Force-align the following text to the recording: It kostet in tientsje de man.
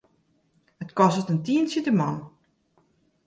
It 0.83 0.91
kostet 0.99 1.31
in 1.33 1.39
tientsje 1.45 1.81
de 1.85 1.93
man. 1.99 2.17